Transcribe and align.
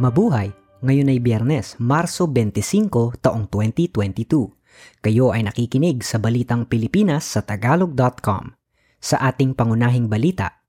Mabuhay! 0.00 0.48
Ngayon 0.80 1.12
ay 1.12 1.20
Biyernes, 1.20 1.76
Marso 1.76 2.24
25, 2.24 3.20
taong 3.20 3.44
2022. 3.52 4.48
Kayo 5.04 5.28
ay 5.28 5.44
nakikinig 5.44 6.00
sa 6.00 6.16
Balitang 6.16 6.64
Pilipinas 6.64 7.28
sa 7.28 7.44
Tagalog.com. 7.44 8.56
Sa 8.96 9.20
ating 9.20 9.52
pangunahing 9.52 10.08
balita, 10.08 10.64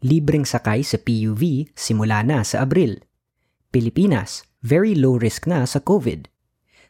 libreng 0.00 0.48
sakay 0.48 0.80
sa 0.80 0.96
PUV 0.96 1.68
simula 1.76 2.24
na 2.24 2.40
sa 2.48 2.64
Abril. 2.64 3.04
Pilipinas, 3.68 4.48
very 4.64 4.96
low 4.96 5.20
risk 5.20 5.44
na 5.44 5.68
sa 5.68 5.84
COVID. 5.84 6.32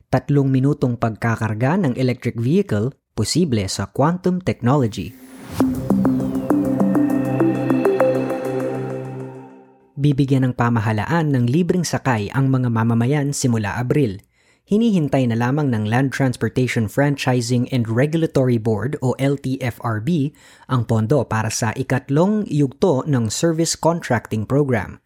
Tatlong 0.07 0.46
minutong 0.46 0.95
pagkakarga 0.95 1.83
ng 1.83 1.99
electric 1.99 2.39
vehicle, 2.39 2.95
posible 3.19 3.67
sa 3.67 3.91
quantum 3.91 4.39
technology. 4.39 5.11
Bibigyan 10.02 10.42
ng 10.51 10.59
pamahalaan 10.59 11.30
ng 11.30 11.47
libreng 11.47 11.87
sakay 11.87 12.27
ang 12.34 12.51
mga 12.51 12.74
mamamayan 12.74 13.30
simula 13.30 13.79
Abril. 13.79 14.19
Hinihintay 14.66 15.30
na 15.30 15.38
lamang 15.38 15.70
ng 15.70 15.87
Land 15.87 16.11
Transportation 16.11 16.91
Franchising 16.91 17.70
and 17.70 17.87
Regulatory 17.87 18.59
Board 18.59 18.98
o 18.98 19.15
LTFRB 19.15 20.34
ang 20.66 20.91
pondo 20.91 21.23
para 21.23 21.55
sa 21.55 21.70
ikatlong 21.78 22.42
yugto 22.51 23.06
ng 23.06 23.30
Service 23.30 23.78
Contracting 23.78 24.42
Program. 24.42 24.98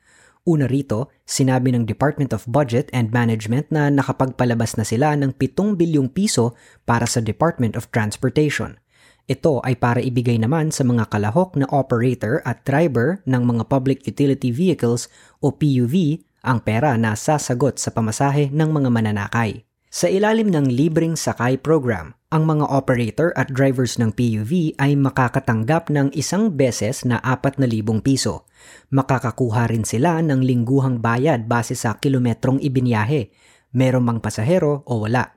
Una 0.48 0.64
rito, 0.64 1.12
sinabi 1.28 1.76
ng 1.76 1.84
Department 1.84 2.32
of 2.32 2.48
Budget 2.48 2.88
and 2.96 3.12
Management 3.12 3.68
na 3.68 3.92
nakapagpalabas 3.92 4.80
na 4.80 4.88
sila 4.88 5.12
ng 5.12 5.36
7 5.36 5.76
bilyong 5.76 6.08
piso 6.08 6.56
para 6.88 7.04
sa 7.04 7.20
Department 7.20 7.76
of 7.76 7.92
Transportation. 7.92 8.80
Ito 9.26 9.58
ay 9.66 9.74
para 9.74 9.98
ibigay 9.98 10.38
naman 10.38 10.70
sa 10.70 10.86
mga 10.86 11.10
kalahok 11.10 11.58
na 11.58 11.66
operator 11.74 12.46
at 12.46 12.62
driver 12.62 13.18
ng 13.26 13.42
mga 13.42 13.66
public 13.66 14.06
utility 14.06 14.54
vehicles 14.54 15.10
o 15.42 15.50
PUV 15.50 16.22
ang 16.46 16.62
pera 16.62 16.94
na 16.94 17.18
sasagot 17.18 17.82
sa 17.82 17.90
pamasahe 17.90 18.54
ng 18.54 18.70
mga 18.70 18.86
mananakay. 18.86 19.66
Sa 19.90 20.06
ilalim 20.06 20.54
ng 20.54 20.70
libreng 20.70 21.18
sakay 21.18 21.58
program, 21.58 22.14
ang 22.30 22.46
mga 22.46 22.70
operator 22.70 23.34
at 23.34 23.50
drivers 23.50 23.98
ng 23.98 24.14
PUV 24.14 24.78
ay 24.78 24.94
makakatanggap 24.98 25.90
ng 25.90 26.14
isang 26.14 26.54
beses 26.54 27.02
na 27.02 27.18
4,000 27.22 27.82
piso. 28.02 28.46
Makakakuha 28.94 29.70
rin 29.74 29.82
sila 29.82 30.22
ng 30.22 30.42
lingguhang 30.42 31.02
bayad 31.02 31.50
base 31.50 31.74
sa 31.74 31.98
kilometrong 31.98 32.62
ibinyahe, 32.62 33.30
meron 33.74 34.06
mang 34.06 34.20
pasahero 34.22 34.86
o 34.86 35.02
wala. 35.02 35.35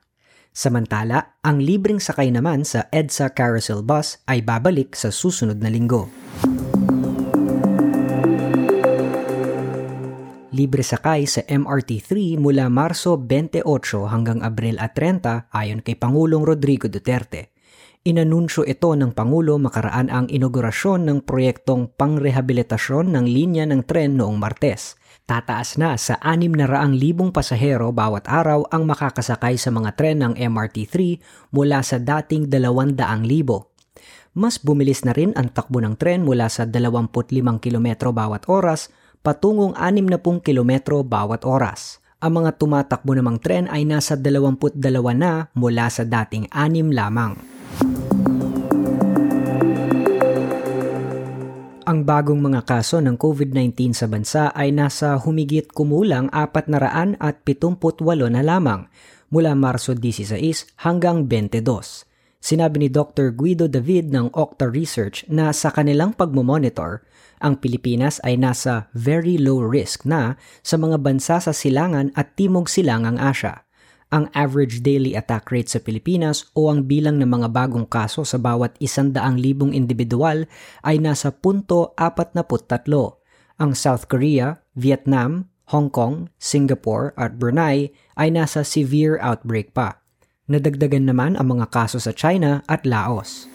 Samantala, 0.59 1.39
ang 1.39 1.63
libreng 1.63 2.03
sakay 2.03 2.35
naman 2.35 2.67
sa 2.67 2.91
EDSA 2.91 3.31
Carousel 3.31 3.79
Bus 3.79 4.19
ay 4.27 4.43
babalik 4.43 4.91
sa 4.91 5.07
susunod 5.07 5.63
na 5.63 5.71
linggo. 5.71 6.11
Libre 10.51 10.83
sakay 10.83 11.23
sa 11.31 11.47
MRT3 11.47 12.35
mula 12.35 12.67
Marso 12.67 13.15
28 13.15 13.63
hanggang 14.11 14.43
Abril 14.43 14.75
30 14.75 15.47
ayon 15.47 15.79
kay 15.79 15.95
Pangulong 15.95 16.43
Rodrigo 16.43 16.91
Duterte. 16.91 17.55
Inanunsyo 18.03 18.67
ito 18.67 18.91
ng 18.91 19.15
Pangulo 19.15 19.55
makaraan 19.55 20.11
ang 20.11 20.27
inaugurasyon 20.27 21.07
ng 21.07 21.17
proyektong 21.23 21.95
pangrehabilitasyon 21.95 23.15
ng 23.15 23.25
linya 23.31 23.63
ng 23.63 23.87
tren 23.87 24.19
noong 24.19 24.35
Martes. 24.35 24.98
Tataas 25.29 25.77
na 25.77 25.93
sa 25.93 26.17
600,000 26.25 26.97
pasahero 27.29 27.93
bawat 27.93 28.25
araw 28.25 28.65
ang 28.73 28.89
makakasakay 28.89 29.61
sa 29.61 29.69
mga 29.69 29.93
tren 29.93 30.25
ng 30.25 30.33
MRT3 30.33 31.21
mula 31.53 31.85
sa 31.85 32.01
dating 32.01 32.49
200,000. 32.49 32.97
Mas 34.33 34.57
bumilis 34.57 35.05
na 35.05 35.13
rin 35.13 35.29
ang 35.37 35.53
takbo 35.53 35.85
ng 35.85 36.01
tren 36.01 36.25
mula 36.25 36.49
sa 36.49 36.65
25 36.65 37.13
km 37.61 38.09
bawat 38.09 38.49
oras 38.49 38.89
patungong 39.21 39.77
60 39.77 40.17
km 40.41 41.05
bawat 41.05 41.45
oras. 41.45 42.01
Ang 42.25 42.41
mga 42.41 42.57
tumatakbo 42.57 43.13
namang 43.13 43.37
tren 43.37 43.69
ay 43.69 43.85
nasa 43.85 44.17
22 44.17 44.81
na 45.13 45.53
mula 45.53 45.93
sa 45.93 46.09
dating 46.09 46.49
6 46.49 46.89
lamang. 46.89 47.37
Ang 51.89 52.05
bagong 52.05 52.37
mga 52.37 52.69
kaso 52.69 53.01
ng 53.01 53.17
COVID-19 53.17 53.97
sa 53.97 54.05
bansa 54.05 54.53
ay 54.53 54.69
nasa 54.69 55.17
humigit 55.17 55.73
kumulang 55.73 56.29
478 56.29 57.17
na 58.29 58.45
lamang 58.45 58.85
mula 59.33 59.57
Marso 59.57 59.97
16 59.97 60.85
hanggang 60.85 61.25
22. 61.25 61.65
Sinabi 62.37 62.85
ni 62.85 62.93
Dr. 62.93 63.33
Guido 63.33 63.65
David 63.65 64.13
ng 64.13 64.29
Octa 64.37 64.69
Research 64.69 65.25
na 65.33 65.49
sa 65.49 65.73
kanilang 65.73 66.13
pagmomonitor, 66.13 67.01
ang 67.41 67.57
Pilipinas 67.57 68.21
ay 68.21 68.37
nasa 68.37 68.93
very 68.93 69.41
low 69.41 69.57
risk 69.57 70.05
na 70.05 70.37
sa 70.61 70.77
mga 70.77 71.01
bansa 71.01 71.41
sa 71.41 71.49
silangan 71.49 72.13
at 72.13 72.37
timog 72.37 72.69
silangang 72.69 73.17
Asya 73.17 73.65
ang 74.09 74.25
average 74.33 74.81
daily 74.81 75.13
attack 75.13 75.53
rate 75.53 75.69
sa 75.69 75.77
Pilipinas 75.77 76.49
o 76.57 76.69
ang 76.73 76.89
bilang 76.89 77.21
ng 77.21 77.29
mga 77.29 77.49
bagong 77.53 77.85
kaso 77.85 78.25
sa 78.25 78.41
bawat 78.41 78.73
isandaang 78.81 79.37
libong 79.37 79.73
individual 79.73 80.49
ay 80.81 80.97
nasa 80.97 81.29
punto 81.29 81.93
43. 81.97 82.49
Ang 83.61 83.71
South 83.77 84.09
Korea, 84.09 84.65
Vietnam, 84.73 85.51
Hong 85.69 85.93
Kong, 85.93 86.33
Singapore 86.41 87.13
at 87.13 87.37
Brunei 87.37 87.93
ay 88.17 88.33
nasa 88.33 88.65
severe 88.65 89.21
outbreak 89.21 89.77
pa. 89.77 90.01
Nadagdagan 90.49 91.05
naman 91.05 91.37
ang 91.37 91.53
mga 91.53 91.69
kaso 91.69 92.01
sa 92.01 92.09
China 92.09 92.65
at 92.65 92.81
Laos. 92.89 93.45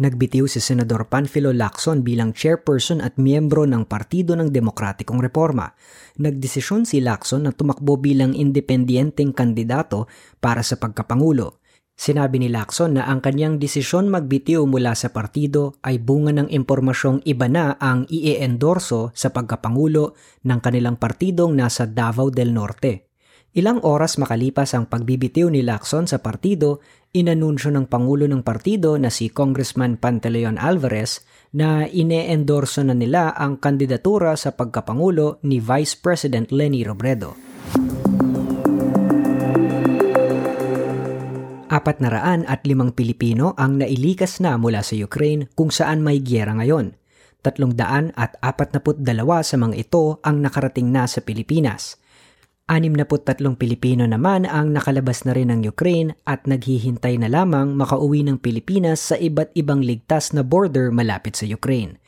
Nagbitiw 0.00 0.48
si 0.48 0.64
Senador 0.64 1.12
Panfilo 1.12 1.52
Lacson 1.52 2.00
bilang 2.00 2.32
chairperson 2.32 3.04
at 3.04 3.20
miyembro 3.20 3.68
ng 3.68 3.84
Partido 3.84 4.32
ng 4.32 4.48
Demokratikong 4.48 5.20
Reforma. 5.20 5.68
Nagdesisyon 6.16 6.88
si 6.88 7.04
Lacson 7.04 7.44
na 7.44 7.52
tumakbo 7.52 8.00
bilang 8.00 8.32
independenteng 8.32 9.36
kandidato 9.36 10.08
para 10.40 10.64
sa 10.64 10.80
pagkapangulo. 10.80 11.60
Sinabi 12.00 12.40
ni 12.40 12.48
Lacson 12.48 12.96
na 12.96 13.12
ang 13.12 13.20
kanyang 13.20 13.60
desisyon 13.60 14.08
magbitiw 14.08 14.64
mula 14.64 14.96
sa 14.96 15.12
partido 15.12 15.76
ay 15.84 16.00
bunga 16.00 16.32
ng 16.32 16.48
impormasyong 16.48 17.20
iba 17.28 17.44
na 17.44 17.76
ang 17.76 18.08
i-endorso 18.08 19.12
sa 19.12 19.28
pagkapangulo 19.28 20.16
ng 20.48 20.58
kanilang 20.64 20.96
partidong 20.96 21.52
nasa 21.52 21.84
Davao 21.84 22.32
del 22.32 22.56
Norte. 22.56 23.09
Ilang 23.50 23.82
oras 23.82 24.14
makalipas 24.14 24.78
ang 24.78 24.86
pagbibitiw 24.86 25.50
ni 25.50 25.66
Lacson 25.66 26.06
sa 26.06 26.22
partido, 26.22 26.78
inanunsyo 27.10 27.74
ng 27.74 27.90
Pangulo 27.90 28.30
ng 28.30 28.46
partido 28.46 28.94
na 28.94 29.10
si 29.10 29.26
Congressman 29.26 29.98
Pantaleon 29.98 30.54
Alvarez 30.54 31.26
na 31.50 31.82
ine-endorso 31.82 32.86
na 32.86 32.94
nila 32.94 33.34
ang 33.34 33.58
kandidatura 33.58 34.38
sa 34.38 34.54
pagkapangulo 34.54 35.42
ni 35.42 35.58
Vice 35.58 35.98
President 35.98 36.46
Leni 36.54 36.86
Robredo. 36.86 37.34
Apat 41.70 41.96
na 41.98 42.08
raan 42.14 42.46
at 42.46 42.62
limang 42.70 42.94
Pilipino 42.94 43.58
ang 43.58 43.82
nailikas 43.82 44.38
na 44.38 44.54
mula 44.62 44.86
sa 44.86 44.94
Ukraine 44.94 45.50
kung 45.58 45.74
saan 45.74 46.06
may 46.06 46.22
gyera 46.22 46.54
ngayon. 46.54 46.94
Tatlong 47.42 47.74
daan 47.74 48.14
at 48.14 48.38
apat 48.38 48.78
dalawa 49.02 49.42
sa 49.42 49.58
mga 49.58 49.74
ito 49.74 50.22
ang 50.22 50.38
nakarating 50.38 50.94
na 50.94 51.10
sa 51.10 51.18
Pilipinas– 51.18 51.98
63 52.70 53.58
Pilipino 53.58 54.06
naman 54.06 54.46
ang 54.46 54.70
nakalabas 54.70 55.26
na 55.26 55.34
rin 55.34 55.50
ng 55.50 55.66
Ukraine 55.66 56.14
at 56.22 56.46
naghihintay 56.46 57.18
na 57.18 57.26
lamang 57.26 57.74
makauwi 57.74 58.22
ng 58.22 58.38
Pilipinas 58.38 59.10
sa 59.10 59.18
iba't 59.18 59.50
ibang 59.58 59.82
ligtas 59.82 60.30
na 60.30 60.46
border 60.46 60.94
malapit 60.94 61.34
sa 61.34 61.50
Ukraine. 61.50 61.98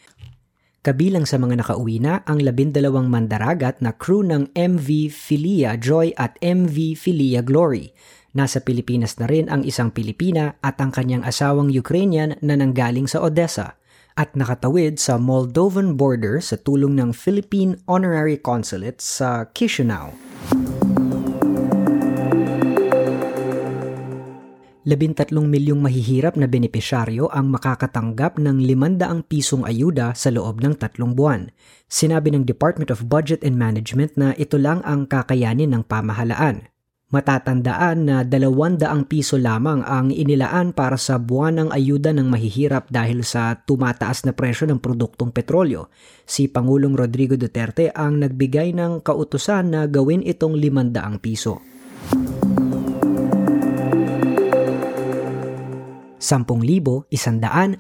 Kabilang 0.87 1.27
sa 1.27 1.43
mga 1.43 1.67
nakauwi 1.67 1.99
na 1.99 2.23
ang 2.31 2.39
labindalawang 2.39 3.11
mandaragat 3.11 3.83
na 3.83 3.91
crew 3.91 4.23
ng 4.23 4.55
MV 4.55 5.11
Philia 5.11 5.75
Joy 5.75 6.15
at 6.15 6.39
MV 6.39 6.95
Philia 6.95 7.43
Glory. 7.43 7.91
Nasa 8.31 8.63
Pilipinas 8.63 9.19
na 9.19 9.27
rin 9.27 9.51
ang 9.51 9.67
isang 9.67 9.91
Pilipina 9.91 10.63
at 10.63 10.79
ang 10.79 10.95
kanyang 10.95 11.27
asawang 11.27 11.75
Ukrainian 11.75 12.39
na 12.39 12.55
nanggaling 12.55 13.11
sa 13.11 13.19
Odessa 13.19 13.75
at 14.15 14.39
nakatawid 14.39 15.03
sa 15.03 15.19
Moldovan 15.19 15.99
border 15.99 16.39
sa 16.39 16.55
tulong 16.55 16.95
ng 16.95 17.11
Philippine 17.11 17.83
Honorary 17.91 18.39
Consulate 18.39 19.03
sa 19.03 19.51
Chisinau. 19.51 20.32
Labintatlong 24.83 25.47
milyong 25.47 25.79
mahihirap 25.79 26.35
na 26.35 26.51
benepisyaryo 26.51 27.31
ang 27.31 27.55
makakatanggap 27.55 28.35
ng 28.43 28.67
500 28.67 29.31
pisong 29.31 29.63
ayuda 29.63 30.11
sa 30.11 30.35
loob 30.35 30.59
ng 30.59 30.75
tatlong 30.75 31.15
buwan. 31.15 31.55
Sinabi 31.87 32.35
ng 32.35 32.43
Department 32.43 32.91
of 32.91 33.07
Budget 33.07 33.47
and 33.47 33.55
Management 33.55 34.19
na 34.19 34.35
ito 34.35 34.59
lang 34.59 34.83
ang 34.83 35.07
kakayanin 35.07 35.71
ng 35.71 35.87
pamahalaan. 35.87 36.67
Matatandaan 37.15 38.11
na 38.11 38.17
200 38.27 38.83
piso 39.07 39.39
lamang 39.39 39.87
ang 39.87 40.11
inilaan 40.11 40.75
para 40.75 40.99
sa 40.99 41.15
buwan 41.15 41.63
ng 41.63 41.69
ayuda 41.71 42.11
ng 42.11 42.27
mahihirap 42.27 42.91
dahil 42.91 43.23
sa 43.23 43.55
tumataas 43.63 44.27
na 44.27 44.35
presyo 44.35 44.67
ng 44.67 44.83
produktong 44.83 45.31
petrolyo. 45.31 45.95
Si 46.27 46.51
Pangulong 46.51 46.99
Rodrigo 46.99 47.39
Duterte 47.39 47.95
ang 47.95 48.19
nagbigay 48.19 48.75
ng 48.75 49.07
kautusan 49.07 49.79
na 49.79 49.87
gawin 49.87 50.27
itong 50.27 50.59
500 50.59 51.23
piso. 51.23 51.63
10,100 56.23 57.11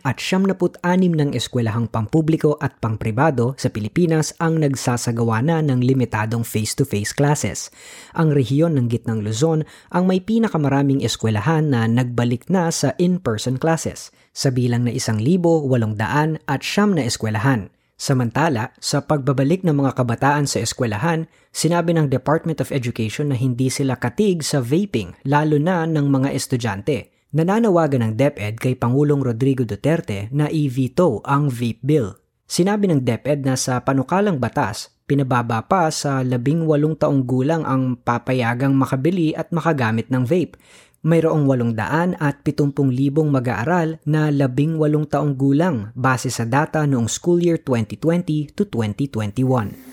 at 0.02 0.18
76 0.18 0.82
ng 1.14 1.30
eskwelahang 1.30 1.86
pampubliko 1.86 2.58
at 2.58 2.74
pangpribado 2.82 3.54
sa 3.54 3.70
Pilipinas 3.70 4.34
ang 4.42 4.58
nagsasagawa 4.58 5.46
na 5.46 5.62
ng 5.62 5.78
limitadong 5.78 6.42
face-to-face 6.42 7.14
classes. 7.14 7.70
Ang 8.18 8.34
rehiyon 8.34 8.74
ng 8.74 8.90
Gitnang 8.90 9.22
Luzon 9.22 9.62
ang 9.94 10.10
may 10.10 10.18
pinakamaraming 10.18 11.06
eskwelahan 11.06 11.70
na 11.70 11.86
nagbalik 11.86 12.50
na 12.50 12.74
sa 12.74 12.98
in-person 12.98 13.62
classes, 13.62 14.10
sa 14.34 14.50
bilang 14.50 14.82
na 14.82 14.90
1,800 14.90 16.42
at 16.50 16.60
siyam 16.66 16.98
na 16.98 17.06
eskwelahan. 17.06 17.70
Samantala, 18.02 18.74
sa 18.82 19.06
pagbabalik 19.06 19.62
ng 19.62 19.78
mga 19.78 19.94
kabataan 19.94 20.50
sa 20.50 20.58
eskwelahan, 20.58 21.30
sinabi 21.54 21.94
ng 21.94 22.10
Department 22.10 22.58
of 22.58 22.74
Education 22.74 23.30
na 23.30 23.38
hindi 23.38 23.70
sila 23.70 23.94
katig 23.94 24.42
sa 24.42 24.58
vaping, 24.58 25.14
lalo 25.22 25.62
na 25.62 25.86
ng 25.86 26.10
mga 26.10 26.34
estudyante. 26.34 27.21
Nananawagan 27.32 28.04
ng 28.04 28.14
DepEd 28.20 28.60
kay 28.60 28.76
Pangulong 28.76 29.24
Rodrigo 29.24 29.64
Duterte 29.64 30.28
na 30.36 30.52
i-veto 30.52 31.24
ang 31.24 31.48
vape 31.48 31.80
bill. 31.80 32.12
Sinabi 32.44 32.92
ng 32.92 33.00
DepEd 33.00 33.48
na 33.48 33.56
sa 33.56 33.80
panukalang 33.80 34.36
batas, 34.36 34.92
pinababa 35.08 35.64
pa 35.64 35.88
sa 35.88 36.20
labing 36.20 36.68
walong 36.68 36.92
taong 36.92 37.24
gulang 37.24 37.64
ang 37.64 37.96
papayagang 37.96 38.76
makabili 38.76 39.32
at 39.32 39.48
makagamit 39.48 40.12
ng 40.12 40.28
vape. 40.28 40.60
Mayroong 41.08 41.48
walong 41.48 41.72
daan 41.72 42.20
at 42.20 42.44
pitumpung 42.44 42.92
libong 42.92 43.32
mag-aaral 43.32 43.96
na 44.04 44.28
labing 44.28 44.76
walong 44.76 45.08
taong 45.08 45.32
gulang 45.32 45.88
base 45.96 46.28
sa 46.28 46.44
data 46.44 46.84
noong 46.84 47.08
school 47.08 47.40
year 47.40 47.56
2020 47.56 48.52
to 48.52 48.68
2021. 48.68 49.91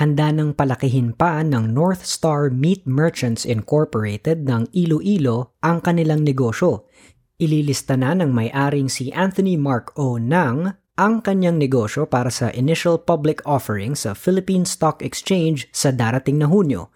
Handa 0.00 0.32
ng 0.32 0.56
palakihin 0.56 1.12
pa 1.12 1.44
ng 1.44 1.76
North 1.76 2.08
Star 2.08 2.48
Meat 2.48 2.88
Merchants 2.88 3.44
Incorporated 3.44 4.48
ng 4.48 4.72
Iloilo 4.72 5.60
ang 5.60 5.84
kanilang 5.84 6.24
negosyo. 6.24 6.88
Ililista 7.36 8.00
na 8.00 8.16
ng 8.16 8.32
may-aring 8.32 8.88
si 8.88 9.12
Anthony 9.12 9.60
Mark 9.60 9.92
O. 10.00 10.16
Nang 10.16 10.72
ang 10.96 11.20
kanyang 11.20 11.60
negosyo 11.60 12.08
para 12.08 12.32
sa 12.32 12.48
initial 12.56 12.96
public 12.96 13.44
offering 13.44 13.92
sa 13.92 14.16
Philippine 14.16 14.64
Stock 14.64 15.04
Exchange 15.04 15.68
sa 15.68 15.92
darating 15.92 16.40
na 16.40 16.48
Hunyo. 16.48 16.88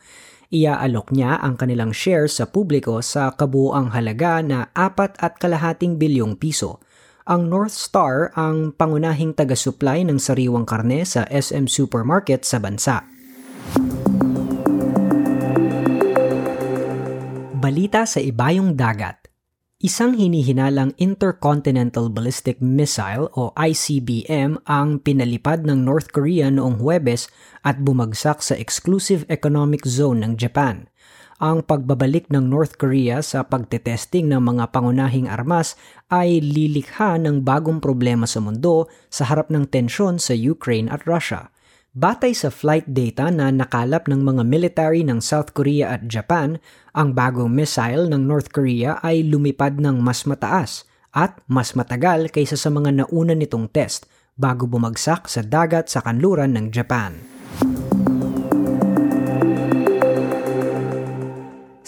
Iaalok 0.49 1.12
niya 1.12 1.45
ang 1.45 1.61
kanilang 1.61 1.93
shares 1.93 2.41
sa 2.41 2.49
publiko 2.49 3.05
sa 3.05 3.37
kabuuang 3.37 3.93
halaga 3.93 4.41
na 4.41 4.73
apat 4.73 5.21
at 5.21 5.37
kalahating 5.37 6.01
bilyong 6.01 6.41
piso 6.41 6.81
ang 7.25 7.49
North 7.49 7.73
Star 7.73 8.37
ang 8.37 8.76
pangunahing 8.76 9.32
taga-supply 9.32 10.05
ng 10.05 10.21
sariwang 10.21 10.69
karne 10.69 11.09
sa 11.09 11.25
SM 11.25 11.65
Supermarket 11.73 12.44
sa 12.44 12.61
bansa. 12.61 13.00
Balita 17.56 18.05
sa 18.05 18.21
ibayong 18.21 18.76
dagat. 18.76 19.25
Isang 19.81 20.17
hinihinalang 20.21 20.93
Intercontinental 21.00 22.12
Ballistic 22.12 22.61
Missile 22.61 23.32
o 23.37 23.56
ICBM 23.56 24.61
ang 24.69 25.00
pinalipad 25.00 25.65
ng 25.65 25.81
North 25.81 26.12
Korea 26.12 26.53
noong 26.53 26.77
Huwebes 26.77 27.32
at 27.65 27.81
bumagsak 27.81 28.44
sa 28.44 28.53
Exclusive 28.53 29.25
Economic 29.32 29.88
Zone 29.88 30.20
ng 30.25 30.32
Japan 30.37 30.93
ang 31.43 31.67
pagbabalik 31.67 32.31
ng 32.31 32.47
North 32.47 32.79
Korea 32.79 33.19
sa 33.25 33.43
pagtetesting 33.43 34.31
ng 34.31 34.39
mga 34.39 34.71
pangunahing 34.71 35.27
armas 35.27 35.75
ay 36.13 36.39
lilikha 36.39 37.19
ng 37.19 37.43
bagong 37.43 37.83
problema 37.83 38.27
sa 38.27 38.39
mundo 38.39 38.87
sa 39.11 39.27
harap 39.27 39.51
ng 39.51 39.67
tensyon 39.67 40.23
sa 40.23 40.35
Ukraine 40.37 40.87
at 40.87 41.03
Russia. 41.09 41.51
Batay 41.95 42.35
sa 42.35 42.51
flight 42.51 42.91
data 42.91 43.31
na 43.31 43.55
nakalap 43.55 44.11
ng 44.11 44.19
mga 44.19 44.43
military 44.43 45.07
ng 45.07 45.23
South 45.23 45.55
Korea 45.55 45.95
at 45.95 46.11
Japan, 46.11 46.59
ang 46.91 47.15
bagong 47.15 47.55
missile 47.55 48.11
ng 48.11 48.27
North 48.27 48.51
Korea 48.51 48.99
ay 48.99 49.23
lumipad 49.23 49.79
ng 49.79 50.03
mas 50.03 50.27
mataas 50.27 50.87
at 51.15 51.39
mas 51.47 51.79
matagal 51.79 52.35
kaysa 52.35 52.59
sa 52.59 52.71
mga 52.75 53.07
nauna 53.07 53.39
nitong 53.39 53.71
test 53.71 54.11
bago 54.35 54.67
bumagsak 54.67 55.31
sa 55.31 55.47
dagat 55.47 55.87
sa 55.87 56.03
kanluran 56.03 56.59
ng 56.59 56.75
Japan. 56.75 57.34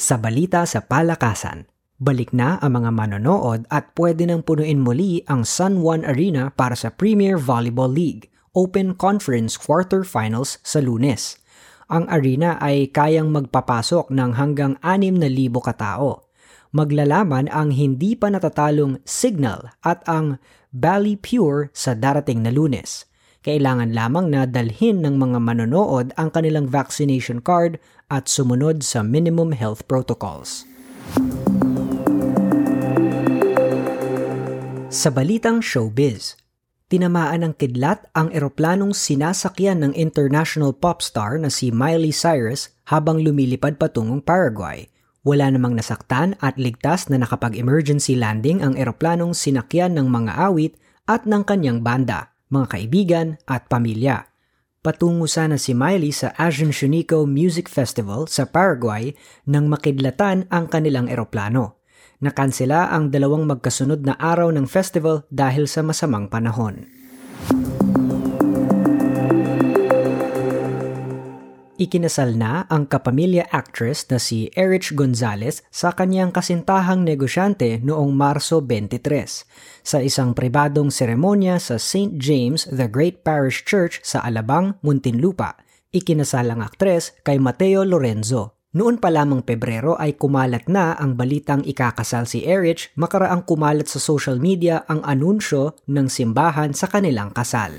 Sa 0.06 0.22
balita 0.22 0.62
sa 0.62 0.86
palakasan, 0.86 1.66
balik 1.98 2.30
na 2.30 2.62
ang 2.62 2.78
mga 2.78 2.94
manonood 2.94 3.66
at 3.74 3.90
pwede 3.98 4.22
nang 4.22 4.46
punuin 4.46 4.78
muli 4.78 5.26
ang 5.26 5.42
Sun 5.42 5.82
One 5.82 6.06
Arena 6.06 6.54
para 6.54 6.78
sa 6.78 6.94
Premier 6.94 7.34
Volleyball 7.34 7.90
League 7.90 8.30
Open 8.54 8.94
Conference 8.94 9.58
Quarterfinals 9.58 10.62
sa 10.62 10.78
lunes. 10.78 11.42
Ang 11.90 12.06
arena 12.06 12.54
ay 12.62 12.94
kayang 12.94 13.34
magpapasok 13.34 14.14
ng 14.14 14.38
hanggang 14.38 14.78
6,000 14.78 15.26
katao. 15.58 16.30
Maglalaman 16.70 17.50
ang 17.50 17.74
hindi 17.74 18.14
pa 18.14 18.30
natatalong 18.30 19.02
Signal 19.02 19.74
at 19.82 20.06
ang 20.06 20.38
Bally 20.70 21.18
Pure 21.18 21.74
sa 21.74 21.98
darating 21.98 22.46
na 22.46 22.54
lunes. 22.54 23.10
Kailangan 23.42 23.90
lamang 23.90 24.30
na 24.30 24.46
dalhin 24.46 25.02
ng 25.02 25.18
mga 25.18 25.38
manonood 25.42 26.14
ang 26.14 26.30
kanilang 26.30 26.70
vaccination 26.70 27.42
card 27.42 27.82
at 28.06 28.30
sumunod 28.30 28.86
sa 28.86 29.02
minimum 29.02 29.54
health 29.54 29.86
protocols. 29.90 30.66
Sa 34.92 35.12
balitang 35.12 35.60
showbiz, 35.60 36.38
tinamaan 36.86 37.44
ng 37.44 37.54
kidlat 37.58 38.06
ang 38.14 38.30
eroplanong 38.30 38.94
sinasakyan 38.94 39.82
ng 39.82 39.92
international 39.92 40.72
pop 40.72 41.02
star 41.02 41.36
na 41.36 41.50
si 41.50 41.74
Miley 41.74 42.14
Cyrus 42.14 42.72
habang 42.88 43.20
lumilipad 43.20 43.76
patungong 43.76 44.22
Paraguay. 44.22 44.86
Wala 45.26 45.50
namang 45.50 45.74
nasaktan 45.74 46.38
at 46.38 46.54
ligtas 46.54 47.10
na 47.10 47.18
nakapag-emergency 47.18 48.14
landing 48.14 48.62
ang 48.62 48.78
eroplanong 48.78 49.34
sinakyan 49.34 49.98
ng 49.98 50.06
mga 50.06 50.32
awit 50.38 50.78
at 51.10 51.26
ng 51.26 51.42
kanyang 51.42 51.82
banda 51.82 52.36
mga 52.46 52.66
kaibigan 52.70 53.26
at 53.50 53.66
pamilya. 53.66 54.30
Patungo 54.86 55.26
sana 55.26 55.58
si 55.58 55.74
Miley 55.74 56.14
sa 56.14 56.30
Asian 56.38 56.70
Shunico 56.70 57.26
Music 57.26 57.66
Festival 57.66 58.30
sa 58.30 58.46
Paraguay 58.46 59.18
nang 59.42 59.66
makidlatan 59.66 60.46
ang 60.46 60.70
kanilang 60.70 61.10
eroplano. 61.10 61.82
Nakansela 62.22 62.94
ang 62.94 63.10
dalawang 63.10 63.50
magkasunod 63.50 64.06
na 64.06 64.14
araw 64.14 64.54
ng 64.54 64.70
festival 64.70 65.26
dahil 65.26 65.66
sa 65.66 65.82
masamang 65.82 66.30
panahon. 66.30 66.86
Ikinasal 71.76 72.40
na 72.40 72.64
ang 72.72 72.88
kapamilya 72.88 73.52
actress 73.52 74.08
na 74.08 74.16
si 74.16 74.48
Erich 74.56 74.96
Gonzalez 74.96 75.60
sa 75.68 75.92
kanyang 75.92 76.32
kasintahang 76.32 77.04
negosyante 77.04 77.84
noong 77.84 78.16
Marso 78.16 78.64
23 78.64 79.84
sa 79.84 80.00
isang 80.00 80.32
pribadong 80.32 80.88
seremonya 80.88 81.60
sa 81.60 81.76
St. 81.76 82.16
James 82.16 82.64
the 82.72 82.88
Great 82.88 83.20
Parish 83.20 83.60
Church 83.68 84.00
sa 84.00 84.24
Alabang, 84.24 84.80
Muntinlupa. 84.80 85.60
Ikinasal 85.92 86.48
ang 86.48 86.64
aktres 86.64 87.12
kay 87.20 87.36
Mateo 87.36 87.84
Lorenzo. 87.84 88.56
Noon 88.72 88.96
pa 88.96 89.12
lamang 89.12 89.44
Pebrero 89.44 90.00
ay 90.00 90.16
kumalat 90.16 90.72
na 90.72 90.96
ang 90.96 91.12
balitang 91.12 91.60
ikakasal 91.60 92.24
si 92.24 92.48
Erich 92.48 92.88
makaraang 92.96 93.44
kumalat 93.44 93.84
sa 93.84 94.00
social 94.00 94.40
media 94.40 94.88
ang 94.88 95.04
anunsyo 95.04 95.76
ng 95.92 96.08
simbahan 96.08 96.72
sa 96.72 96.88
kanilang 96.88 97.36
kasal. 97.36 97.76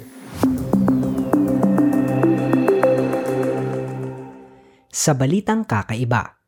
Sa 4.97 5.13
balitang 5.13 5.61
kakaiba, 5.61 6.41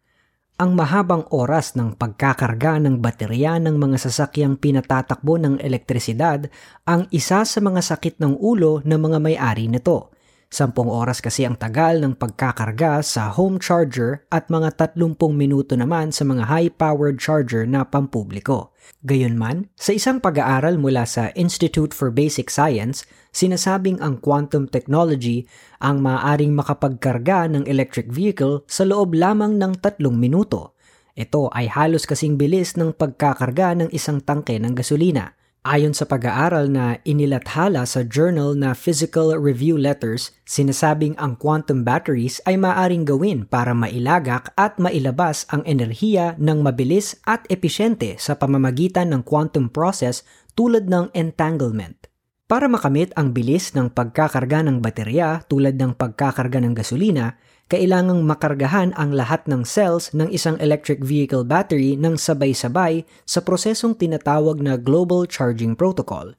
ang 0.57 0.73
mahabang 0.73 1.29
oras 1.29 1.77
ng 1.77 1.93
pagkakarga 1.93 2.81
ng 2.81 2.97
baterya 2.97 3.61
ng 3.61 3.77
mga 3.77 4.01
sasakyang 4.01 4.57
pinatatakbo 4.57 5.37
ng 5.37 5.61
elektrisidad 5.61 6.49
ang 6.81 7.05
isa 7.13 7.45
sa 7.45 7.59
mga 7.61 7.85
sakit 7.85 8.17
ng 8.17 8.41
ulo 8.41 8.81
ng 8.81 8.99
mga 9.05 9.17
may-ari 9.21 9.69
nito. 9.69 10.09
Sampung 10.49 10.89
oras 10.89 11.21
kasi 11.21 11.45
ang 11.45 11.61
tagal 11.61 12.01
ng 12.01 12.17
pagkakarga 12.17 13.05
sa 13.05 13.29
home 13.29 13.61
charger 13.61 14.25
at 14.33 14.49
mga 14.49 14.97
30 14.97 15.13
minuto 15.29 15.77
naman 15.77 16.09
sa 16.09 16.25
mga 16.25 16.49
high-powered 16.49 17.21
charger 17.21 17.69
na 17.69 17.85
pampubliko. 17.85 18.73
Gayunman, 19.05 19.69
sa 19.77 19.93
isang 19.93 20.17
pag-aaral 20.17 20.81
mula 20.81 21.05
sa 21.05 21.29
Institute 21.37 21.93
for 21.93 22.09
Basic 22.09 22.49
Science, 22.49 23.05
sinasabing 23.31 24.01
ang 24.01 24.17
quantum 24.19 24.65
technology 24.65 25.45
ang 25.79 26.01
maaaring 26.03 26.51
makapagkarga 26.53 27.47
ng 27.49 27.69
electric 27.69 28.09
vehicle 28.09 28.65
sa 28.65 28.83
loob 28.83 29.15
lamang 29.15 29.55
ng 29.55 29.79
tatlong 29.79 30.17
minuto. 30.17 30.75
Ito 31.13 31.51
ay 31.51 31.67
halos 31.69 32.07
kasing 32.07 32.39
bilis 32.39 32.79
ng 32.79 32.95
pagkakarga 32.95 33.75
ng 33.75 33.89
isang 33.91 34.23
tangke 34.23 34.55
ng 34.57 34.73
gasolina. 34.73 35.39
Ayon 35.69 35.91
sa 35.91 36.07
pag-aaral 36.07 36.71
na 36.71 36.97
inilathala 37.03 37.83
sa 37.83 38.07
journal 38.07 38.55
na 38.55 38.71
Physical 38.71 39.35
Review 39.37 39.75
Letters, 39.77 40.33
sinasabing 40.47 41.13
ang 41.19 41.37
quantum 41.37 41.85
batteries 41.85 42.39
ay 42.49 42.57
maaring 42.57 43.05
gawin 43.05 43.43
para 43.43 43.75
mailagak 43.77 44.49
at 44.57 44.81
mailabas 44.81 45.45
ang 45.53 45.61
enerhiya 45.69 46.39
ng 46.41 46.63
mabilis 46.63 47.19
at 47.27 47.43
episyente 47.51 48.17
sa 48.17 48.39
pamamagitan 48.39 49.13
ng 49.13 49.21
quantum 49.21 49.69
process 49.69 50.25
tulad 50.57 50.89
ng 50.89 51.11
entanglement. 51.13 52.08
Para 52.49 52.65
makamit 52.65 53.13
ang 53.13 53.29
bilis 53.29 53.77
ng 53.77 53.93
pagkakarga 53.93 54.65
ng 54.65 54.81
baterya 54.81 55.45
tulad 55.45 55.77
ng 55.77 55.93
pagkakarga 55.93 56.57
ng 56.65 56.73
gasolina, 56.73 57.37
kailangang 57.69 58.25
makargahan 58.25 58.89
ang 58.97 59.13
lahat 59.13 59.45
ng 59.45 59.61
cells 59.61 60.09
ng 60.17 60.33
isang 60.33 60.57
electric 60.57 61.05
vehicle 61.05 61.45
battery 61.45 61.93
ng 61.93 62.17
sabay-sabay 62.17 63.05
sa 63.21 63.45
prosesong 63.45 63.93
tinatawag 63.93 64.65
na 64.65 64.81
Global 64.81 65.29
Charging 65.29 65.77
Protocol. 65.77 66.33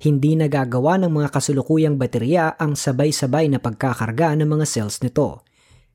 Hindi 0.00 0.32
nagagawa 0.32 0.96
ng 0.96 1.12
mga 1.12 1.28
kasulukuyang 1.28 2.00
baterya 2.00 2.56
ang 2.56 2.72
sabay-sabay 2.72 3.52
na 3.52 3.60
pagkakarga 3.60 4.40
ng 4.40 4.48
mga 4.48 4.64
cells 4.64 5.04
nito. 5.04 5.44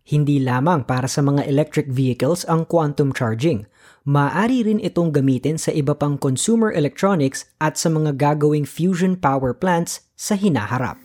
Hindi 0.05 0.37
lamang 0.37 0.85
para 0.85 1.09
sa 1.09 1.25
mga 1.25 1.49
electric 1.49 1.89
vehicles 1.89 2.45
ang 2.45 2.69
quantum 2.69 3.09
charging. 3.09 3.65
Maaari 4.05 4.61
rin 4.61 4.77
itong 4.77 5.09
gamitin 5.09 5.57
sa 5.57 5.73
iba 5.73 5.97
pang 5.97 6.13
consumer 6.13 6.69
electronics 6.69 7.49
at 7.57 7.73
sa 7.73 7.89
mga 7.89 8.13
gagawing 8.13 8.69
fusion 8.69 9.17
power 9.17 9.57
plants 9.57 10.05
sa 10.13 10.37
hinaharap. 10.37 11.01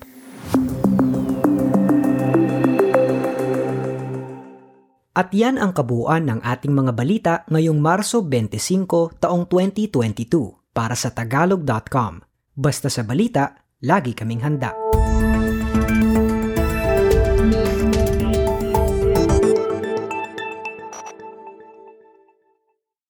At 5.17 5.33
yan 5.33 5.57
ang 5.57 5.73
kabuuan 5.73 6.29
ng 6.29 6.41
ating 6.45 6.77
mga 6.77 6.93
balita 6.93 7.35
ngayong 7.49 7.81
Marso 7.81 8.21
25 8.21 9.17
taong 9.17 9.49
2022 9.49 10.77
para 10.77 10.93
sa 10.93 11.09
tagalog.com. 11.09 12.21
Basta 12.53 12.93
sa 12.93 13.01
balita, 13.01 13.65
lagi 13.81 14.13
kaming 14.13 14.45
handa. 14.45 14.90